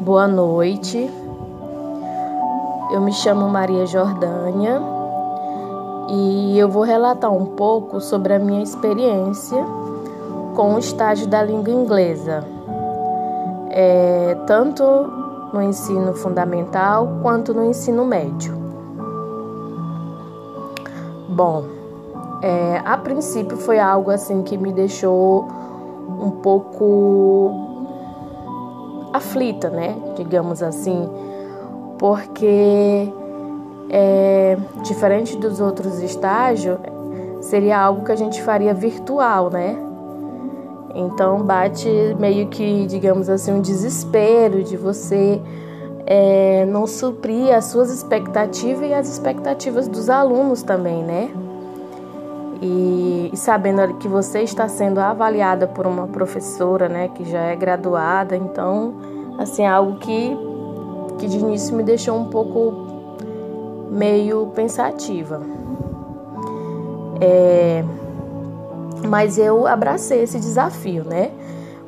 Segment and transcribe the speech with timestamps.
[0.00, 1.10] Boa noite.
[2.92, 4.80] Eu me chamo Maria Jordânia
[6.10, 9.64] e eu vou relatar um pouco sobre a minha experiência
[10.54, 12.44] com o estágio da língua inglesa,
[13.70, 14.84] é, tanto
[15.52, 18.54] no ensino fundamental quanto no ensino médio.
[21.26, 21.64] Bom,
[22.42, 25.48] é, a princípio foi algo assim que me deixou
[26.20, 27.65] um pouco
[29.16, 29.96] aflita, né?
[30.16, 31.08] Digamos assim,
[31.98, 33.12] porque
[33.90, 36.78] é, diferente dos outros estágios,
[37.40, 39.76] seria algo que a gente faria virtual, né?
[40.94, 41.88] Então bate
[42.18, 45.40] meio que, digamos assim, um desespero de você
[46.06, 51.30] é, não suprir as suas expectativas e as expectativas dos alunos também, né?
[52.60, 57.56] E, e, sabendo que você está sendo avaliada por uma professora, né, que já é
[57.56, 58.94] graduada, então,
[59.38, 60.36] assim, é algo que,
[61.18, 62.86] que de início me deixou um pouco
[63.90, 65.40] meio pensativa.
[67.20, 67.84] É,
[69.06, 71.30] mas eu abracei esse desafio, né?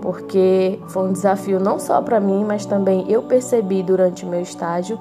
[0.00, 4.40] Porque foi um desafio não só para mim, mas também eu percebi durante o meu
[4.40, 4.98] estágio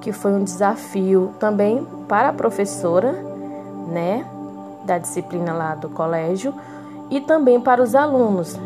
[0.00, 3.12] que foi um desafio também para a professora,
[3.86, 4.24] né,
[4.84, 6.54] da disciplina lá do colégio
[7.10, 8.58] e também para os alunos.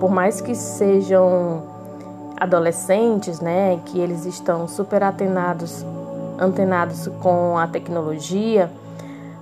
[0.00, 1.62] Por mais que sejam
[2.36, 5.84] adolescentes, né, que eles estão super atenados,
[6.38, 8.70] antenados com a tecnologia,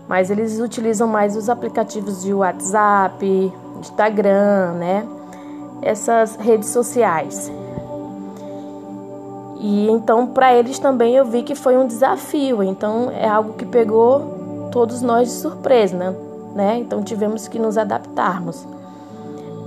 [0.07, 5.09] mas eles utilizam mais os aplicativos de WhatsApp, Instagram, né?
[5.81, 7.51] Essas redes sociais.
[9.59, 12.63] E então para eles também eu vi que foi um desafio.
[12.63, 14.42] Então é algo que pegou
[14.73, 16.15] todos nós de surpresa, né?
[16.55, 16.79] né?
[16.79, 18.67] Então tivemos que nos adaptarmos.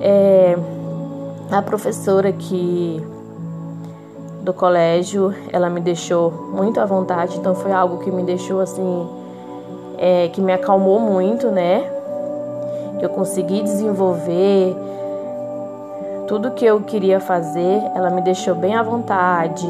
[0.01, 0.57] É,
[1.49, 3.01] a professora que
[4.41, 9.07] do colégio, ela me deixou muito à vontade, então foi algo que me deixou assim
[9.97, 11.83] é, que me acalmou muito, né?
[13.01, 14.75] Eu consegui desenvolver
[16.27, 17.81] tudo que eu queria fazer.
[17.95, 19.67] Ela me deixou bem à vontade,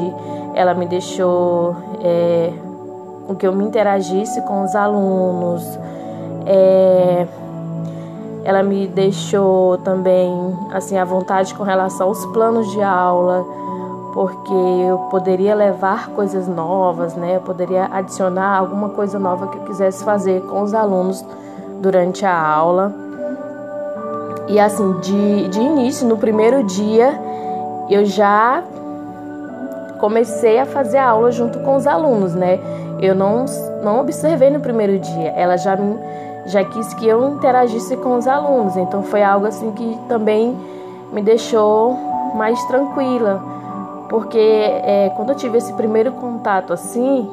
[0.54, 2.52] ela me deixou é,
[3.34, 5.62] que eu me interagisse com os alunos.
[6.46, 7.26] É,
[8.44, 10.30] ela me deixou também
[10.72, 13.44] assim à vontade com relação aos planos de aula
[14.16, 17.36] porque eu poderia levar coisas novas, né?
[17.36, 21.22] Eu poderia adicionar alguma coisa nova que eu quisesse fazer com os alunos
[21.82, 22.94] durante a aula.
[24.48, 27.20] E assim, de, de início, no primeiro dia,
[27.90, 28.62] eu já
[29.98, 32.58] comecei a fazer a aula junto com os alunos, né?
[33.00, 33.44] Eu não,
[33.82, 35.76] não observei no primeiro dia, ela já,
[36.46, 40.56] já quis que eu interagisse com os alunos, então foi algo assim que também
[41.12, 41.94] me deixou
[42.34, 43.56] mais tranquila
[44.08, 47.28] porque é, quando eu tive esse primeiro contato assim,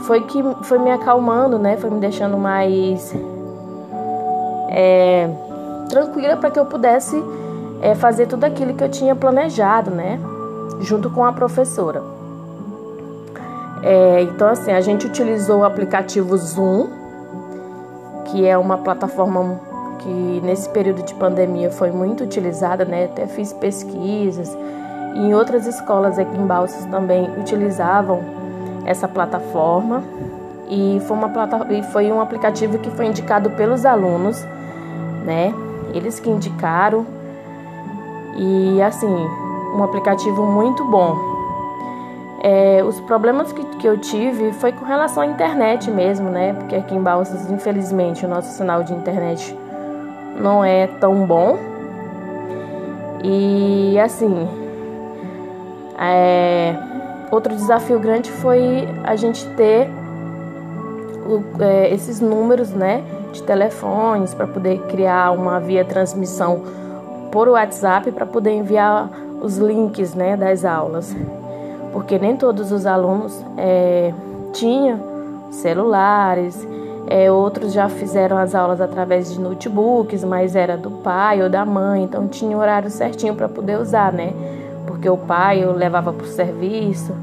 [0.00, 1.76] foi que foi me acalmando, né?
[1.76, 3.14] Foi me deixando mais
[4.68, 5.28] é,
[5.88, 7.22] tranquila para que eu pudesse
[7.82, 10.18] é, fazer tudo aquilo que eu tinha planejado, né?
[10.80, 12.02] Junto com a professora.
[13.82, 16.88] É, então, assim, a gente utilizou o aplicativo Zoom,
[18.26, 19.60] que é uma plataforma
[19.98, 23.04] que nesse período de pandemia foi muito utilizada, né?
[23.04, 24.56] Até fiz pesquisas
[25.14, 28.20] e em outras escolas aqui em Balsas também utilizavam
[28.86, 30.02] essa plataforma
[30.68, 34.42] e foi, uma plata e foi um aplicativo que foi indicado pelos alunos,
[35.24, 35.52] né?
[35.92, 37.04] Eles que indicaram
[38.36, 39.28] e assim
[39.74, 41.29] um aplicativo muito bom.
[42.42, 46.54] É, os problemas que, que eu tive foi com relação à internet mesmo, né?
[46.54, 49.54] Porque aqui em Balsas, infelizmente, o nosso sinal de internet
[50.40, 51.58] não é tão bom.
[53.22, 54.48] E assim,
[55.98, 56.74] é,
[57.30, 59.86] outro desafio grande foi a gente ter
[61.26, 66.62] o, é, esses números né, de telefones para poder criar uma via transmissão
[67.30, 69.10] por WhatsApp para poder enviar
[69.42, 71.14] os links né, das aulas.
[71.92, 74.12] Porque nem todos os alunos é,
[74.52, 74.98] tinham
[75.50, 76.66] celulares,
[77.06, 81.64] é, outros já fizeram as aulas através de notebooks, mas era do pai ou da
[81.64, 84.32] mãe, então tinha o horário certinho para poder usar, né?
[85.00, 87.14] porque o pai eu levava para o serviço.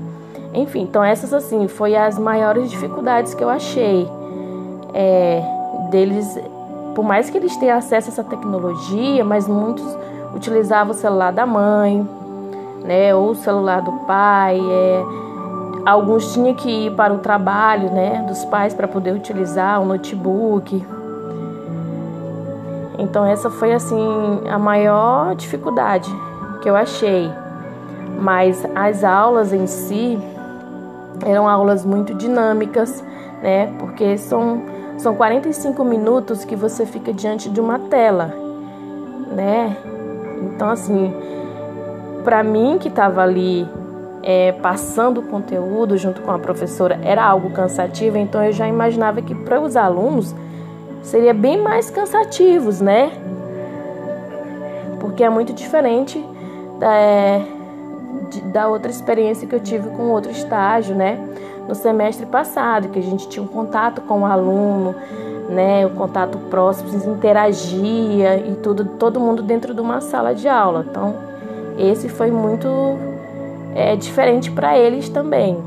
[0.51, 4.09] Enfim, então essas assim foi as maiores dificuldades que eu achei
[4.95, 5.43] é,
[5.91, 6.39] deles,
[6.95, 9.85] por mais que eles tenham acesso a essa tecnologia, mas muitos
[10.33, 12.07] utilizavam o celular da mãe,
[12.87, 14.59] né, ou o celular do pai.
[14.59, 15.03] É,
[15.85, 20.85] alguns tinham que ir para o trabalho, né, dos pais para poder utilizar o notebook.
[22.97, 26.09] Então essa foi assim a maior dificuldade
[26.61, 27.29] que eu achei.
[28.19, 30.17] Mas as aulas em si
[31.25, 33.03] eram aulas muito dinâmicas,
[33.41, 33.73] né?
[33.79, 34.61] Porque são,
[34.97, 38.33] são 45 minutos que você fica diante de uma tela,
[39.31, 39.77] né?
[40.43, 41.13] Então, assim,
[42.27, 43.65] para mim que estava ali
[44.21, 49.21] é, passando o conteúdo junto com a professora era algo cansativo, então eu já imaginava
[49.21, 50.35] que para os alunos
[51.01, 53.13] seria bem mais cansativos, né?
[54.99, 56.21] Porque é muito diferente
[56.77, 57.45] da, é,
[58.29, 61.17] de, da outra experiência que eu tive com outro estágio, né?
[61.65, 64.93] No semestre passado, que a gente tinha um contato com o aluno,
[65.47, 65.85] né?
[65.85, 70.85] O contato próximo, interagia e tudo, todo mundo dentro de uma sala de aula.
[70.89, 71.36] Então,
[71.77, 72.67] esse foi muito
[73.75, 75.57] é, diferente para eles também.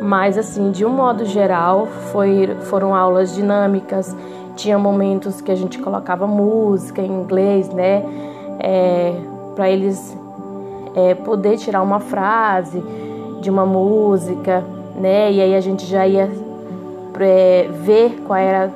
[0.00, 4.14] Mas assim, de um modo geral, foi, foram aulas dinâmicas.
[4.54, 8.04] Tinha momentos que a gente colocava música em inglês, né?
[8.58, 9.20] É,
[9.54, 10.16] para eles
[10.94, 12.82] é, poder tirar uma frase
[13.40, 14.64] de uma música,
[14.94, 15.32] né?
[15.32, 16.30] E aí a gente já ia
[17.20, 18.70] é, ver qual era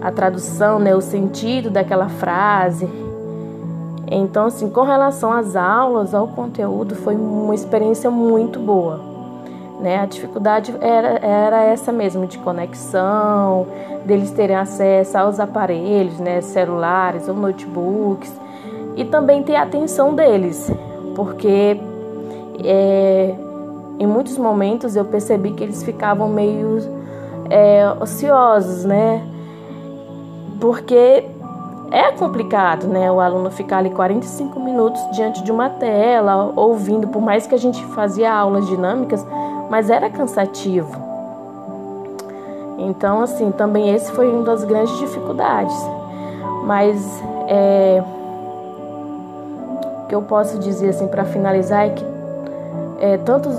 [0.00, 0.94] a tradução, né?
[0.94, 2.88] O sentido daquela frase.
[4.10, 9.00] Então, assim, com relação às aulas, ao conteúdo, foi uma experiência muito boa.
[9.80, 9.98] Né?
[9.98, 13.66] A dificuldade era, era essa mesmo, de conexão,
[14.04, 16.40] deles terem acesso aos aparelhos, né?
[16.40, 18.32] celulares ou notebooks,
[18.96, 20.72] e também ter a atenção deles,
[21.14, 21.80] porque
[22.64, 23.34] é,
[23.98, 26.78] em muitos momentos eu percebi que eles ficavam meio
[27.48, 29.24] é, ociosos, né?
[30.60, 31.24] Porque
[31.90, 33.10] é complicado, né?
[33.10, 37.58] O aluno ficar ali 45 minutos diante de uma tela, ouvindo, por mais que a
[37.58, 39.24] gente fazia aulas dinâmicas,
[39.70, 41.08] mas era cansativo.
[42.78, 45.74] Então, assim, também esse foi uma das grandes dificuldades.
[46.64, 48.02] Mas é,
[50.04, 52.04] o que eu posso dizer assim para finalizar é que
[53.00, 53.54] é, tantos,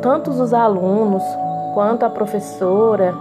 [0.00, 1.22] tantos os alunos
[1.74, 3.12] quanto a professora,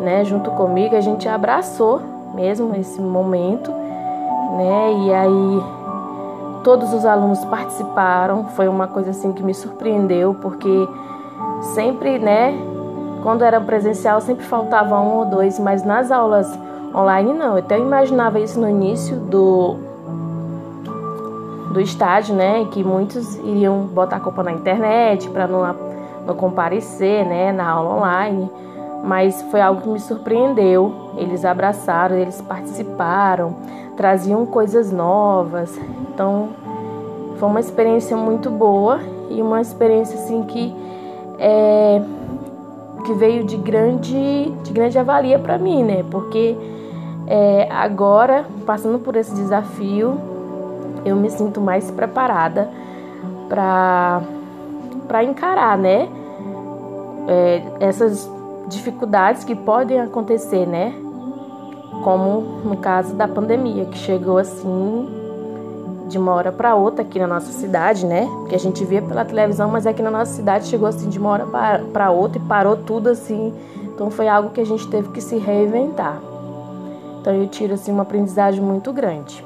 [0.00, 2.00] né, junto comigo, a gente abraçou
[2.34, 3.72] mesmo esse momento
[4.56, 4.92] né?
[5.06, 5.62] E aí
[6.64, 10.88] todos os alunos participaram, foi uma coisa assim que me surpreendeu, porque
[11.74, 12.58] sempre, né,
[13.22, 16.58] quando era presencial sempre faltava um ou dois, mas nas aulas
[16.94, 17.52] online não.
[17.52, 19.76] Eu até imaginava isso no início do
[21.72, 25.76] do estágio, né, que muitos iriam botar a culpa na internet para não,
[26.26, 28.50] não comparecer, né, na aula online
[29.02, 31.12] mas foi algo que me surpreendeu.
[31.16, 33.56] Eles abraçaram, eles participaram,
[33.96, 35.78] traziam coisas novas.
[36.12, 36.50] Então,
[37.38, 39.00] foi uma experiência muito boa
[39.30, 40.74] e uma experiência assim que
[41.38, 42.00] é,
[43.04, 46.04] que veio de grande de grande avalia para mim, né?
[46.10, 46.56] Porque
[47.26, 50.18] é, agora, passando por esse desafio,
[51.04, 52.68] eu me sinto mais preparada
[53.48, 54.22] para
[55.06, 56.08] para encarar, né?
[57.28, 58.30] É, essas
[58.68, 60.94] dificuldades que podem acontecer, né?
[62.02, 65.08] Como no caso da pandemia, que chegou assim
[66.08, 68.28] de uma hora para outra aqui na nossa cidade, né?
[68.48, 71.30] Que a gente via pela televisão, mas aqui na nossa cidade chegou assim de uma
[71.30, 71.46] hora
[71.92, 73.52] para outra e parou tudo assim.
[73.84, 76.20] Então foi algo que a gente teve que se reinventar.
[77.20, 79.44] Então eu tiro assim uma aprendizagem muito grande.